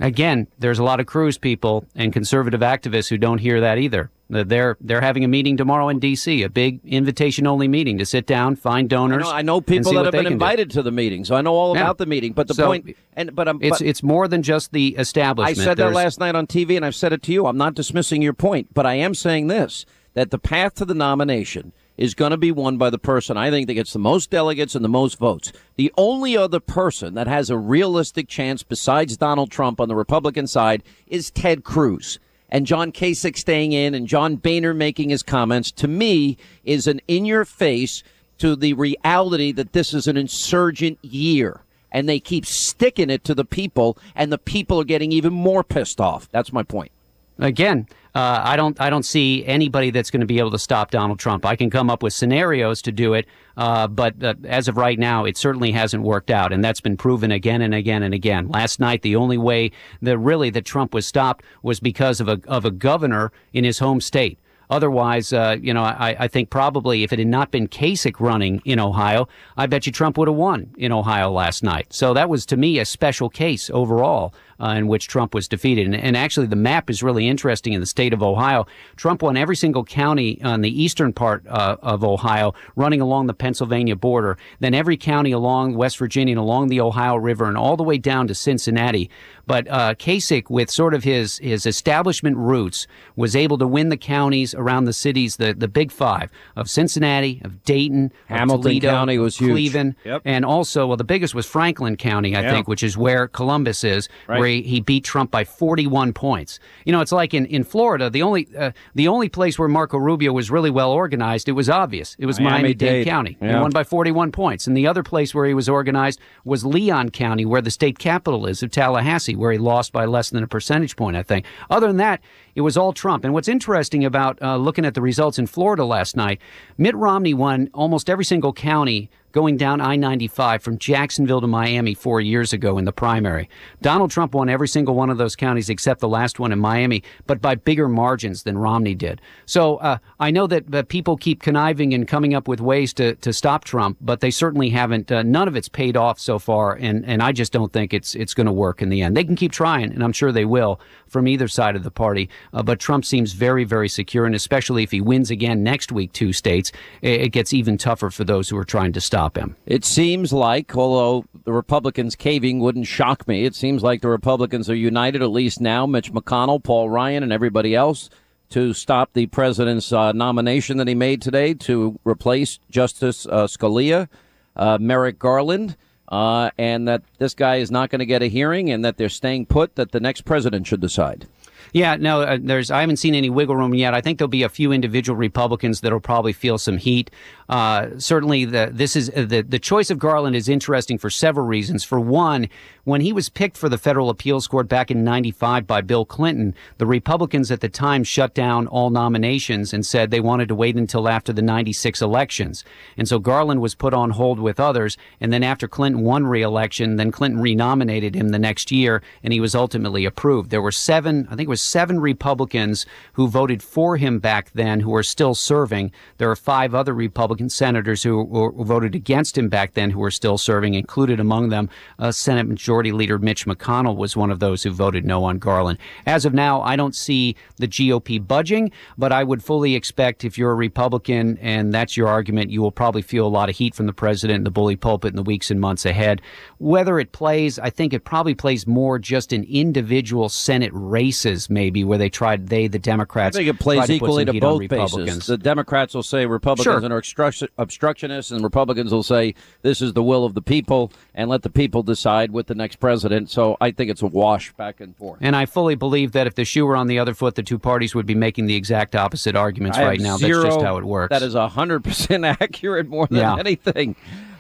Again, 0.01 0.47
there's 0.59 0.79
a 0.79 0.85
lot 0.85 1.01
of 1.01 1.07
Cruz 1.07 1.39
people 1.39 1.85
and 1.95 2.13
conservative 2.13 2.61
activists 2.61 3.09
who 3.09 3.19
don't 3.19 3.39
hear 3.39 3.61
that 3.61 3.79
either. 3.79 4.11
They're 4.31 4.77
they're 4.81 5.01
having 5.01 5.25
a 5.25 5.29
meeting 5.29 5.57
tomorrow 5.57 5.89
in 5.89 6.01
D.C., 6.01 6.43
a 6.43 6.51
big 6.51 6.81
invitation-only 6.85 7.67
meeting 7.67 7.97
to 7.97 8.05
sit 8.05 8.27
down, 8.27 8.57
find 8.57 8.89
donors. 8.89 9.27
I 9.27 9.31
know, 9.31 9.37
I 9.37 9.43
know 9.43 9.61
people 9.63 9.95
that 9.95 10.05
have 10.05 10.13
been 10.13 10.27
invited 10.27 10.69
do. 10.69 10.75
to 10.75 10.83
the 10.83 10.91
meeting, 10.91 11.25
so 11.25 11.35
I 11.35 11.41
know 11.41 11.55
all 11.55 11.73
about 11.73 11.97
yeah. 11.97 12.05
the 12.05 12.07
meeting. 12.07 12.33
But 12.35 12.47
the 12.47 12.55
so, 12.55 12.67
point, 12.67 12.95
and 13.15 13.35
but, 13.35 13.49
um, 13.49 13.59
it's 13.63 13.79
but, 13.79 13.89
it's 13.89 14.03
more 14.03 14.29
than 14.29 14.43
just 14.43 14.73
the 14.73 14.89
establishment. 14.97 15.59
I 15.59 15.65
said 15.65 15.79
there's, 15.79 15.93
that 15.93 15.97
last 15.97 16.21
night 16.21 16.35
on 16.35 16.47
TV, 16.47 16.77
and 16.77 16.85
I've 16.85 16.95
said 16.95 17.15
it 17.15 17.23
to 17.23 17.33
you. 17.33 17.47
I'm 17.47 17.57
not 17.57 17.73
dismissing 17.75 18.21
your 18.21 18.35
point, 18.35 18.75
but 18.75 18.85
I 18.85 18.95
am 18.95 19.15
saying 19.15 19.47
this: 19.47 19.87
that 20.13 20.31
the 20.31 20.39
path 20.39 20.75
to 20.75 20.85
the 20.85 20.95
nomination 20.95 21.73
is 21.99 22.15
going 22.15 22.31
to 22.31 22.39
be 22.39 22.53
won 22.53 22.79
by 22.79 22.89
the 22.89 22.99
person 22.99 23.37
I 23.37 23.51
think 23.51 23.67
that 23.67 23.75
gets 23.75 23.93
the 23.93 23.99
most 23.99 24.31
delegates 24.31 24.75
and 24.75 24.85
the 24.85 24.89
most 24.89 25.19
votes. 25.19 25.53
The 25.77 25.93
only 25.99 26.37
other 26.37 26.61
person 26.61 27.15
that 27.15 27.27
has 27.27 27.51
a 27.51 27.59
realistic 27.59 28.29
chance 28.29 28.63
besides 28.63 29.17
Donald 29.17 29.51
Trump 29.51 29.81
on 29.81 29.89
the 29.89 29.97
Republican 29.97 30.47
side 30.47 30.85
is 31.09 31.31
Ted 31.31 31.65
Cruz. 31.65 32.21
And 32.49 32.67
John 32.67 32.93
Kasich 32.93 33.37
staying 33.37 33.73
in 33.73 33.95
and 33.95 34.07
John 34.07 34.37
Boehner 34.37 34.73
making 34.73 35.11
his 35.11 35.23
comments, 35.23 35.71
to 35.73 35.89
me, 35.89 36.39
is 36.65 36.87
an 36.87 37.01
in 37.09 37.27
your 37.27 37.45
face 37.45 38.03
to 38.39 38.57
the 38.57 38.73
reality 38.73 39.53
that 39.53 39.73
this 39.73 39.93
is 39.93 40.07
an 40.07 40.17
insurgent 40.17 40.99
year. 41.03 41.61
And 41.91 42.09
they 42.09 42.21
keep 42.21 42.47
sticking 42.47 43.11
it 43.11 43.25
to 43.25 43.35
the 43.35 43.45
people, 43.45 43.99
and 44.15 44.31
the 44.31 44.39
people 44.39 44.81
are 44.81 44.85
getting 44.85 45.11
even 45.11 45.33
more 45.33 45.65
pissed 45.65 46.01
off. 46.01 46.29
That's 46.31 46.53
my 46.53 46.63
point. 46.63 46.93
Again, 47.39 47.87
uh, 48.15 48.41
I 48.43 48.57
don't 48.57 48.81
I 48.81 48.91
don't 48.91 49.05
see 49.05 49.45
anybody 49.47 49.91
that's 49.91 50.11
going 50.11 50.23
to 50.23 50.27
be 50.27 50.41
able 50.41 50.51
to 50.51 50.59
stop 50.59 50.91
Donald 50.91 51.21
Trump. 51.21 51.47
I 51.47 51.55
can 51.55 51.71
come 51.71 51.89
up 51.89 52.03
with 52.03 52.13
scenarios 52.13 52.83
to 52.83 52.93
do 52.93 53.15
it, 53.15 53.27
uh, 53.57 53.87
but 53.87 54.23
uh, 54.23 54.35
as 54.45 54.67
of 54.67 54.77
right 54.77 54.99
now, 54.99 55.25
it 55.25 55.37
certainly 55.37 55.71
hasn't 55.71 56.03
worked 56.03 56.31
out, 56.31 56.53
and 56.53 56.65
that's 56.65 56.81
been 56.81 56.97
proven 56.97 57.31
again 57.31 57.63
and 57.63 57.75
again 57.75 58.03
and 58.03 58.13
again. 58.13 58.49
Last 58.49 58.81
night, 58.81 59.03
the 59.03 59.15
only 59.15 59.39
way 59.39 59.71
that 60.03 60.19
really 60.19 60.51
that 60.51 60.65
Trump 60.65 60.93
was 60.95 61.07
stopped 61.07 61.45
was 61.63 61.79
because 61.79 62.21
of 62.21 62.29
a 62.29 62.41
of 62.49 62.65
a 62.65 62.73
governor 62.73 63.31
in 63.53 63.63
his 63.63 63.79
home 63.79 64.01
state. 64.01 64.39
Otherwise, 64.71 65.33
uh, 65.33 65.57
you 65.61 65.73
know, 65.73 65.83
I, 65.83 66.15
I 66.19 66.29
think 66.29 66.51
probably 66.51 67.03
if 67.03 67.13
it 67.13 67.19
had 67.19 67.29
not 67.29 67.51
been 67.51 67.69
Kasich 67.69 68.21
running 68.21 68.61
in 68.65 68.79
Ohio, 68.79 69.29
I 69.57 69.67
bet 69.67 69.87
you 69.87 69.93
Trump 69.93 70.19
would 70.19 70.29
have 70.29 70.37
won 70.37 70.75
in 70.77 70.93
Ohio 70.93 71.31
last 71.31 71.63
night. 71.63 71.93
So 71.93 72.13
that 72.15 72.29
was 72.29 72.45
to 72.47 72.57
me 72.57 72.79
a 72.79 72.85
special 72.85 73.31
case 73.31 73.71
overall 73.71 74.35
uh, 74.61 74.75
in 74.77 74.89
which 74.89 75.09
Trump 75.09 75.35
was 75.35 75.49
defeated. 75.49 75.87
And, 75.87 75.95
and, 75.95 76.17
actually, 76.17 76.47
the 76.47 76.57
map 76.57 76.91
is 76.91 77.03
really 77.03 77.29
interesting 77.29 77.73
in 77.73 77.81
the 77.81 77.87
state 77.87 78.13
of 78.13 78.23
Ohio. 78.23 78.67
Trump 78.97 79.23
won 79.23 79.37
every 79.37 79.57
single 79.57 79.85
county 79.85 80.43
on 80.43 80.63
the 80.63 80.83
eastern 80.83 81.13
part 81.13 81.47
uh, 81.47 81.77
of 81.83 82.03
Ohio, 82.03 82.55
running 82.77 83.01
along 83.01 83.27
the 83.27 83.35
Pennsylvania 83.35 83.97
border, 83.97 84.37
then 84.61 84.75
every 84.75 84.97
county 84.97 85.31
along 85.31 85.75
West 85.75 85.99
Virginia 85.99 86.33
and 86.33 86.41
along 86.41 86.69
the 86.69 86.81
Ohio 86.81 87.17
River, 87.17 87.45
and 87.47 87.57
all 87.57 87.77
the 87.77 87.85
way 87.85 87.99
down 87.99 88.27
to 88.29 88.35
Cincinnati. 88.35 89.11
But 89.47 89.67
uh, 89.69 89.95
Kasich, 89.95 90.51
with 90.51 90.71
sort 90.71 90.93
of 90.93 91.05
his 91.05 91.39
his 91.39 91.65
establishment 91.65 92.37
roots, 92.37 92.87
was 93.17 93.35
able 93.35 93.57
to 93.59 93.67
win 93.67 93.89
the 93.89 93.97
counties 93.97 94.55
around 94.55 94.85
the 94.85 94.93
cities, 94.93 95.37
the 95.37 95.55
the 95.55 95.69
big 95.69 95.91
five 95.91 96.31
of 96.55 96.69
Cincinnati, 96.69 97.41
of 97.45 97.63
Dayton, 97.65 98.13
Hamilton 98.27 98.59
of 98.59 98.63
Toledo, 98.63 98.91
County 98.91 99.19
was 99.19 99.39
huge. 99.39 99.53
Cleveland, 99.53 99.95
yep. 100.05 100.21
and 100.25 100.45
also 100.45 100.87
well, 100.87 100.97
the 100.99 101.05
biggest 101.05 101.35
was 101.35 101.47
Franklin 101.47 101.97
County, 101.97 102.37
I 102.37 102.43
yeah. 102.43 102.53
think, 102.53 102.69
which 102.69 102.83
is 102.83 102.97
where 102.99 103.27
Columbus 103.29 103.85
is, 103.85 104.09
right. 104.27 104.39
where 104.39 104.48
he, 104.49 104.63
he, 104.63 104.81
beat 104.81 105.05
Trump 105.05 105.31
by 105.31 105.45
41 105.45 106.13
points. 106.13 106.59
You 106.85 106.93
know, 106.93 107.01
it's 107.01 107.13
like 107.13 107.35
in, 107.35 107.47
in 107.47 107.65
Florida, 107.65 108.11
the 108.11 108.23
only 108.23 108.49
uh, 108.57 108.73
the 108.95 109.09
only 109.09 109.29
place 109.29 109.59
where 109.59 109.69
Marco 109.69 109.99
Rubio 109.99 110.33
was 110.33 110.51
really 110.51 110.71
well 110.71 110.91
organized, 110.91 111.49
it 111.49 111.53
was 111.53 111.69
obvious. 111.69 112.17
It 112.19 112.27
was 112.27 112.41
Miami 112.41 112.75
Dade 112.75 113.07
County. 113.07 113.37
Yeah. 113.41 113.57
He 113.57 113.61
won 113.61 113.71
by 113.71 113.85
41 113.85 114.33
points. 114.33 114.67
And 114.67 114.77
the 114.77 114.87
other 114.87 115.03
place 115.03 115.35
where 115.35 115.47
he 115.47 115.55
was 115.55 115.69
organized 115.69 116.21
was 116.45 116.65
Leon 116.65 117.11
County, 117.11 117.45
where 117.45 117.63
the 117.63 117.71
state 117.71 117.99
capital 117.99 118.47
is 118.47 118.63
of 118.63 118.71
Tallahassee, 118.71 119.37
where 119.37 119.53
he 119.53 119.59
lost 119.59 119.93
by 119.93 120.05
less 120.05 120.31
than 120.31 120.43
a 120.43 120.49
percentage 120.49 120.97
point, 120.97 121.17
I 121.17 121.23
think. 121.23 121.47
Other 121.71 121.87
than 121.87 121.99
that, 121.99 122.21
it 122.55 122.63
was 122.63 122.77
all 122.77 122.93
Trump. 122.93 123.25
And 123.25 123.33
what's 123.33 123.49
interesting 123.49 124.05
about 124.05 124.41
uh, 124.43 124.57
looking 124.57 124.85
at 124.85 124.95
the 124.95 125.03
results 125.03 125.39
in 125.39 125.47
Florida 125.47 125.85
last 125.85 126.17
night, 126.17 126.41
Mitt 126.77 126.95
Romney 126.97 127.35
won 127.35 127.71
almost 127.75 128.11
every 128.11 128.25
single 128.25 128.53
county 128.53 129.11
going 129.33 129.57
down 129.57 129.81
I 129.81 129.97
95 129.97 130.63
from 130.63 130.79
Jacksonville 130.79 131.41
to 131.41 131.47
Miami 131.47 131.95
four 131.95 132.21
years 132.21 132.53
ago 132.53 132.79
in 132.79 132.85
the 132.85 132.93
primary. 132.93 133.49
Donald 133.83 134.11
Trump 134.11 134.35
won 134.35 134.49
every 134.49 134.69
single 134.69 134.95
one 134.95 135.11
of 135.11 135.19
those 135.19 135.37
counties 135.37 135.69
except 135.69 136.01
the 136.01 136.09
last 136.09 136.39
one 136.39 136.53
in 136.53 136.59
Miami, 136.59 137.03
but 137.27 137.43
by 137.43 137.55
bigger 137.55 137.89
margins 137.89 138.43
than 138.43 138.57
Romney 138.57 138.95
did. 138.95 139.21
So 139.47 139.77
uh, 139.77 139.99
I 140.19 140.31
know 140.31 140.47
that 140.47 140.89
people 140.89 141.17
keep 141.17 141.43
conniving 141.43 141.93
and 141.93 142.09
coming 142.09 142.35
up 142.35 142.49
with 142.49 142.61
ways 142.61 142.93
to, 142.95 143.15
to 143.17 143.33
stop 143.33 143.65
Trump, 143.65 143.99
but 144.01 144.21
they 144.21 144.31
certainly 144.31 144.71
haven't. 144.71 145.13
Uh, 145.13 145.23
none 145.23 145.49
of 145.49 145.57
it's 145.57 145.69
paid 145.69 145.97
off 145.97 146.19
so 146.19 146.39
far, 146.39 146.75
and, 146.75 147.05
and 147.05 147.23
I 147.23 147.33
just 147.33 147.53
don't 147.53 147.73
think 147.73 147.93
it's 147.93 148.15
it's 148.15 148.35
going 148.35 148.47
to 148.47 148.53
work 148.53 148.81
in 148.81 148.89
the 148.89 149.03
end. 149.03 149.17
They 149.17 149.25
can 149.25 149.37
keep 149.37 149.53
trying, 149.53 149.93
and 149.93 150.03
I'm 150.03 150.13
sure 150.13 150.33
they 150.33 150.45
will 150.45 150.81
from 151.07 151.29
either 151.29 151.49
side 151.49 151.77
of 151.77 151.83
the 151.83 151.91
party. 151.91 152.29
Uh, 152.53 152.63
but 152.63 152.81
Trump 152.81 153.05
seems 153.05 153.33
very, 153.33 153.65
very 153.65 153.89
secure, 153.89 154.27
and 154.27 154.35
especially 154.35 154.83
if 154.83 154.91
he 154.91 155.01
wins 155.01 155.31
again 155.31 155.63
next 155.63 155.93
week, 155.93 156.13
two 156.13 156.33
states, 156.33 156.73
it, 157.03 157.21
it 157.21 157.29
gets 157.33 157.53
even 157.53 157.77
tougher 157.77 158.11
for 158.11 158.25
those 158.25 158.49
who 158.49 158.57
are 158.57 158.65
trying 158.65 158.93
to 158.93 159.01
stop 159.01 159.18
him. 159.37 159.57
It 159.67 159.85
seems 159.85 160.33
like, 160.33 160.77
although 160.77 161.25
the 161.45 161.53
Republicans 161.53 162.15
caving 162.15 162.61
wouldn't 162.61 162.87
shock 162.87 163.27
me, 163.27 163.45
it 163.45 163.55
seems 163.55 163.83
like 163.83 164.01
the 164.01 164.09
Republicans 164.09 164.71
are 164.71 164.75
united, 164.75 165.23
at 165.23 165.31
least 165.31 165.61
now, 165.61 165.87
Mitch 165.87 166.13
McConnell, 166.13 166.63
Paul 166.63 166.89
Ryan, 166.89 167.23
and 167.23 167.33
everybody 167.33 167.75
else, 167.75 168.11
to 168.51 168.73
stop 168.73 169.13
the 169.13 169.27
president's 169.27 169.93
uh, 169.93 170.13
nomination 170.13 170.77
that 170.79 170.89
he 170.89 170.95
made 170.95 171.21
today 171.21 171.53
to 171.55 171.99
replace 172.05 172.61
Justice 172.71 173.27
uh, 173.27 173.47
Scalia, 173.47 174.09
uh, 174.57 174.79
Merrick 174.81 175.19
Garland. 175.19 175.77
Uh, 176.11 176.51
and 176.57 176.89
that 176.89 177.03
this 177.19 177.35
guy 177.35 177.57
is 177.57 177.71
not 177.71 177.91
going 177.91 177.99
to 177.99 178.07
get 178.07 178.23
a 178.23 178.29
hearing, 178.29 178.71
and 178.71 178.83
that 178.83 178.97
they're 178.97 179.11
staying 179.11 179.45
put. 179.45 179.75
That 179.75 179.93
the 179.93 180.01
next 180.01 180.23
president 180.23 180.67
should 180.67 180.81
decide. 180.81 181.27
Yeah, 181.73 181.97
no, 181.97 182.23
uh, 182.23 182.39
there's. 182.41 182.71
I 182.71 182.81
haven't 182.81 182.97
seen 182.97 183.15
any 183.15 183.31
wiggle 183.31 183.57
room 183.57 183.75
yet. 183.75 183.95
I 183.95 184.01
think 184.01 184.19
there'll 184.19 184.29
be 184.29 184.43
a 184.43 184.49
few 184.49 184.73
individual 184.73 185.17
Republicans 185.17 185.81
that'll 185.81 186.01
probably 186.01 186.33
feel 186.33 186.59
some 186.59 186.79
heat. 186.79 187.11
Uh, 187.49 187.91
certainly, 187.99 188.45
the 188.45 188.71
this 188.73 188.97
is 188.97 189.11
uh, 189.11 189.25
the 189.25 189.43
the 189.43 189.59
choice 189.59 189.91
of 189.91 189.99
Garland 189.99 190.37
is 190.37 190.49
interesting 190.49 190.99
for 190.99 191.11
several 191.11 191.47
reasons. 191.47 191.85
For 191.85 191.99
one, 191.99 192.49
when 192.85 193.01
he 193.01 193.13
was 193.13 193.29
picked 193.29 193.57
for 193.57 193.69
the 193.69 193.79
federal 193.79 194.11
appeals 194.11 194.47
court 194.47 194.69
back 194.69 194.91
in 194.91 195.05
'95 195.05 195.67
by 195.67 195.81
Bill 195.81 196.05
Clinton, 196.05 196.55
the 196.79 196.87
Republicans 196.87 197.51
at 197.51 197.61
the 197.61 197.69
time 197.69 198.05
shut 198.05 198.35
down 198.35 198.67
all 198.67 198.91
nominations 198.91 199.73
and 199.73 199.85
said 199.85 200.11
they 200.11 200.21
wanted 200.21 200.49
to 200.49 200.55
wait 200.55 200.77
until 200.77 201.09
after 201.09 201.33
the 201.33 201.43
'96 201.43 202.03
elections. 202.03 202.65
And 202.97 203.09
so 203.09 203.19
Garland 203.19 203.61
was 203.61 203.75
put 203.75 203.95
on 203.95 204.11
hold 204.11 204.39
with 204.39 204.61
others. 204.61 204.97
And 205.21 205.33
then 205.33 205.43
after 205.43 205.69
Clinton 205.69 206.03
won 206.03 206.27
re-election, 206.27 206.97
then 206.97 207.11
Clinton 207.11 207.41
renominated 207.41 208.15
him 208.15 208.29
the 208.29 208.39
next 208.39 208.71
year, 208.71 209.03
and 209.23 209.33
he 209.33 209.41
was 209.41 209.55
ultimately 209.55 210.05
approved. 210.05 210.51
There 210.51 210.63
were 210.63 210.73
seven, 210.73 211.27
I 211.31 211.37
think 211.37 211.47
it 211.47 211.51
was 211.51 211.58
seven 211.59 212.01
Republicans 212.01 212.87
who 213.15 213.29
voted 213.29 213.63
for 213.63 213.97
him 213.97 214.19
back 214.19 214.51
then 214.53 214.81
who 214.81 214.95
are 214.95 215.03
still 215.03 215.35
serving. 215.35 215.93
There 216.19 216.31
are 216.31 216.37
five 216.37 216.75
other 216.75 216.95
Republican 216.95 217.51
senators 217.51 218.03
who, 218.03 218.27
who 218.27 218.65
voted 218.65 218.95
against 218.95 219.37
him 219.37 219.49
back 219.49 219.75
then 219.75 219.91
who 219.91 220.03
are 220.03 220.11
still 220.11 220.39
serving, 220.39 220.75
included 220.75 221.21
among 221.21 221.49
them 221.49 221.69
uh, 221.99 222.13
Senate 222.13 222.47
Majority 222.47 222.93
Leader 222.93 223.19
Mitch 223.19 223.47
McConnell 223.47 223.97
was 223.97 224.17
one 224.17 224.31
of 224.31 224.41
those 224.41 224.63
who 224.63 224.71
voted 224.71 225.05
no 225.05 225.25
on 225.25 225.39
Garland. 225.39 225.79
As 226.07 226.25
of 226.25 226.35
now, 226.35 226.61
I 226.63 226.77
don't 226.77 226.95
see 226.95 227.37
the 227.57 227.69
GOP 227.69 228.25
budging, 228.27 228.71
but 228.97 229.13
I 229.13 229.25
would 229.25 229.43
fully 229.43 229.75
expect 229.75 230.25
if 230.25 230.39
you're 230.39 230.53
a 230.53 230.57
Republican 230.57 231.39
and 231.39 231.73
that's 231.73 231.97
your 231.97 232.09
argument, 232.09 232.51
you 232.51 232.63
will 232.63 232.73
probably 232.73 233.03
feel 233.03 233.27
a 233.27 233.29
lot 233.29 233.49
of 233.49 233.57
heat 233.57 233.75
from 233.75 233.87
the 233.87 233.93
president 233.93 234.39
and 234.39 234.47
the 234.47 234.51
bully 234.51 234.77
pulpit 234.77 235.13
in 235.13 235.17
the 235.17 235.23
weeks 235.23 235.51
and 235.51 235.61
months 235.61 235.87
ahead. 235.87 236.21
Whether 236.59 236.99
it 236.99 237.13
plays, 237.13 237.59
I 237.59 237.71
think 237.71 237.93
it 237.93 238.05
probably 238.05 238.35
plays 238.35 238.67
more 238.67 238.99
just 238.99 239.33
in 239.33 239.45
individual 239.45 240.29
Senate 240.29 240.73
races 240.73 241.38
maybe 241.51 241.85
where 241.85 241.99
they 241.99 242.09
tried 242.09 242.49
they 242.49 242.69
the 242.69 242.79
Democrats. 242.79 243.37
I 243.37 243.41
think 243.41 243.51
it 243.51 243.61
plays 243.61 243.87
to 243.87 243.93
equally 243.93 244.25
to 244.25 244.41
both 244.41 244.69
bases. 244.69 245.27
The 245.27 245.37
Democrats 245.37 245.95
will 245.95 246.03
say 246.03 246.27
Republicans 246.27 246.83
sure. 246.83 246.93
are 246.93 246.99
obstruction, 246.99 247.49
obstructionists, 247.59 248.31
and 248.31 248.43
Republicans 248.43 248.93
will 248.93 249.03
say 249.03 249.35
this 249.63 249.83
is 249.83 249.93
the 249.93 250.03
will 250.03 250.25
of 250.25 250.35
the 250.35 250.43
people, 250.43 250.91
and 251.15 251.29
let 251.29 251.43
the 251.43 251.51
people 251.51 251.83
decide 251.83 252.31
with 252.31 252.47
the 252.47 252.55
next 252.55 252.77
president. 252.77 253.31
So 253.31 253.57
I 253.61 253.71
think 253.71 253.91
it's 253.91 254.03
a 254.03 254.07
wash 254.07 254.53
back 254.53 254.81
and 254.81 254.97
forth. 254.97 255.19
And 255.21 255.37
I 255.37 255.47
fully 255.47 255.75
believe 255.75 256.13
that 256.13 256.27
if 256.27 256.35
the 256.35 256.45
shoe 256.45 256.65
were 256.67 256.77
on 256.77 256.87
the 256.87 256.99
other 256.99 257.15
foot, 257.15 257.35
the 257.35 257.43
two 257.43 257.59
parties 257.59 257.95
would 257.95 258.07
be 258.07 258.15
making 258.15 258.47
the 258.47 258.57
exact 258.57 258.95
opposite 258.97 259.37
arguments 259.37 259.79
I 259.79 259.85
right 259.85 260.01
now. 260.01 260.17
Zero, 260.17 260.43
That's 260.43 260.55
just 260.55 260.65
how 260.65 260.79
it 260.79 260.85
works. 260.85 261.11
That 261.11 261.23
is 261.23 261.35
hundred 261.35 261.85
percent 261.85 262.25
accurate, 262.25 262.89
more 262.89 263.07
than 263.07 263.19
Yeah. 263.19 263.37
anything. 263.39 263.97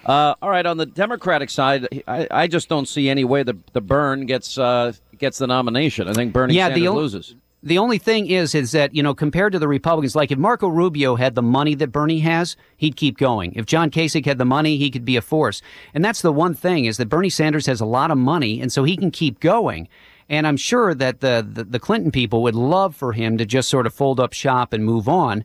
Uh, 0.09 0.35
all 0.41 0.49
right, 0.49 0.65
on 0.65 0.79
the 0.79 0.87
Democratic 0.87 1.51
side, 1.51 2.03
I, 2.09 2.27
I 2.31 2.47
just 2.47 2.71
don't 2.71 2.89
see 2.89 3.11
any 3.11 3.25
way 3.25 3.43
the 3.43 3.59
the 3.75 3.83
Burn 3.83 4.25
gets 4.25 4.57
uh, 4.57 4.93
gets 5.19 5.39
the 5.39 5.47
nomination. 5.47 6.09
I 6.09 6.13
think 6.13 6.33
Bernie 6.33 6.55
Yeah, 6.55 6.67
Sanders 6.67 6.83
the 6.83 6.89
o- 6.89 6.95
loses. 6.95 7.35
The 7.61 7.79
only 7.79 7.99
thing 7.99 8.29
is, 8.29 8.55
is 8.55 8.71
that, 8.71 8.95
you 8.95 9.03
know, 9.03 9.15
compared 9.15 9.53
to 9.53 9.59
the 9.59 9.67
Republicans, 9.67 10.15
like 10.15 10.31
if 10.31 10.39
Marco 10.39 10.69
Rubio 10.69 11.17
had 11.17 11.35
the 11.35 11.43
money 11.43 11.75
that 11.75 11.89
Bernie 11.89 12.21
has, 12.21 12.57
he'd 12.77 12.95
keep 12.95 13.19
going. 13.19 13.53
If 13.55 13.67
John 13.67 13.91
Kasich 13.91 14.27
had 14.27 14.39
the 14.39 14.45
money, 14.45 14.77
he 14.77 14.93
could 14.93 15.05
be 15.05 15.17
a 15.17 15.21
force. 15.21 15.61
And 15.93 16.05
that's 16.05 16.23
the 16.23 16.33
one 16.33 16.55
thing 16.55 16.85
is 16.85 16.99
that 16.99 17.09
Bernie 17.09 17.29
Sanders 17.31 17.67
has 17.67 17.81
a 17.81 17.85
lot 17.85 18.13
of 18.13 18.19
money, 18.19 18.61
and 18.61 18.71
so 18.73 18.85
he 18.85 18.97
can 18.97 19.11
keep 19.11 19.41
going. 19.41 19.89
And 20.29 20.47
I'm 20.47 20.57
sure 20.57 20.95
that 20.95 21.19
the, 21.19 21.45
the, 21.53 21.65
the 21.65 21.81
Clinton 21.81 22.13
people 22.13 22.43
would 22.45 22.55
love 22.55 22.95
for 22.95 23.13
him 23.13 23.37
to 23.39 23.45
just 23.45 23.69
sort 23.69 23.87
of 23.87 23.95
fold 23.95 24.21
up 24.21 24.33
shop 24.35 24.73
and 24.73 24.85
move 24.85 25.09
on. 25.09 25.43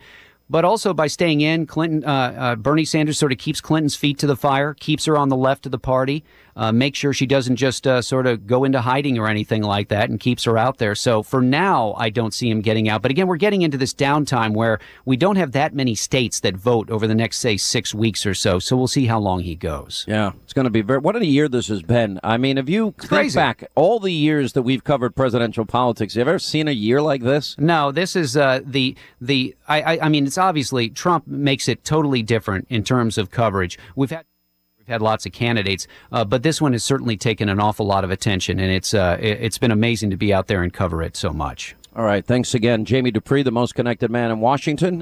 But 0.49 0.65
also 0.65 0.93
by 0.93 1.07
staying 1.07 1.41
in, 1.41 1.65
Clinton, 1.65 2.03
uh, 2.03 2.35
uh, 2.37 2.55
Bernie 2.57 2.85
Sanders 2.85 3.17
sort 3.17 3.31
of 3.31 3.39
keeps 3.39 3.59
Clinton's 3.59 3.95
feet 3.95 4.19
to 4.19 4.27
the 4.27 4.35
fire, 4.35 4.75
keeps 4.75 5.05
her 5.05 5.17
on 5.17 5.29
the 5.29 5.37
left 5.37 5.65
of 5.65 5.71
the 5.71 5.79
party, 5.79 6.23
uh, 6.55 6.71
makes 6.71 6.99
sure 6.99 7.13
she 7.13 7.25
doesn't 7.25 7.55
just 7.55 7.87
uh, 7.87 8.01
sort 8.01 8.27
of 8.27 8.45
go 8.47 8.63
into 8.63 8.81
hiding 8.81 9.17
or 9.17 9.27
anything 9.27 9.61
like 9.61 9.87
that, 9.89 10.09
and 10.09 10.19
keeps 10.19 10.43
her 10.43 10.57
out 10.57 10.77
there. 10.77 10.95
So 10.95 11.23
for 11.23 11.41
now, 11.41 11.93
I 11.97 12.09
don't 12.09 12.33
see 12.33 12.49
him 12.49 12.61
getting 12.61 12.89
out. 12.89 13.01
But 13.01 13.11
again, 13.11 13.27
we're 13.27 13.37
getting 13.37 13.61
into 13.61 13.77
this 13.77 13.93
downtime 13.93 14.53
where 14.53 14.79
we 15.05 15.17
don't 15.17 15.35
have 15.35 15.51
that 15.53 15.73
many 15.73 15.95
states 15.95 16.39
that 16.41 16.55
vote 16.55 16.89
over 16.89 17.07
the 17.07 17.15
next, 17.15 17.37
say, 17.37 17.57
six 17.57 17.93
weeks 17.93 18.25
or 18.25 18.33
so. 18.33 18.59
So 18.59 18.75
we'll 18.75 18.87
see 18.87 19.05
how 19.05 19.19
long 19.19 19.41
he 19.41 19.55
goes. 19.55 20.05
Yeah, 20.07 20.31
it's 20.43 20.53
going 20.53 20.65
to 20.65 20.71
be 20.71 20.81
very. 20.81 20.99
What 20.99 21.15
a 21.15 21.25
year 21.25 21.47
this 21.47 21.67
has 21.67 21.81
been. 21.81 22.19
I 22.23 22.37
mean, 22.37 22.57
if 22.57 22.69
you 22.69 22.93
think 22.99 23.09
crazy. 23.09 23.35
back 23.35 23.63
all 23.75 23.99
the 23.99 24.11
years 24.11 24.53
that 24.53 24.63
we've 24.63 24.83
covered 24.83 25.15
presidential 25.15 25.65
politics, 25.65 26.13
have 26.13 26.27
you 26.27 26.31
ever 26.31 26.39
seen 26.39 26.67
a 26.67 26.71
year 26.71 27.01
like 27.01 27.21
this? 27.21 27.55
No, 27.57 27.91
this 27.91 28.15
is 28.15 28.37
uh, 28.37 28.61
the 28.63 28.95
the. 29.21 29.55
I, 29.67 29.81
I 29.81 29.99
I 30.05 30.09
mean, 30.09 30.25
it's 30.27 30.37
obviously 30.37 30.89
Trump 30.89 31.27
makes 31.27 31.67
it 31.67 31.83
totally 31.83 32.21
different 32.21 32.67
in 32.69 32.83
terms 32.83 33.17
of 33.17 33.31
coverage. 33.31 33.77
We've 33.95 34.09
had. 34.09 34.25
We've 34.85 34.91
had 34.91 35.01
lots 35.01 35.25
of 35.25 35.31
candidates, 35.31 35.87
uh, 36.11 36.25
but 36.25 36.43
this 36.43 36.59
one 36.61 36.73
has 36.73 36.83
certainly 36.83 37.15
taken 37.15 37.47
an 37.47 37.61
awful 37.61 37.85
lot 37.85 38.03
of 38.03 38.11
attention, 38.11 38.59
and 38.59 38.69
it's 38.69 38.93
uh, 38.93 39.17
it, 39.17 39.39
it's 39.41 39.57
been 39.57 39.71
amazing 39.71 40.09
to 40.09 40.17
be 40.17 40.33
out 40.33 40.47
there 40.47 40.61
and 40.61 40.73
cover 40.73 41.01
it 41.01 41.15
so 41.15 41.31
much. 41.31 41.73
All 41.95 42.03
right, 42.03 42.25
thanks 42.25 42.53
again, 42.53 42.83
Jamie 42.83 43.11
Dupree, 43.11 43.43
the 43.43 43.51
most 43.51 43.75
connected 43.75 44.11
man 44.11 44.29
in 44.29 44.41
Washington. 44.41 44.99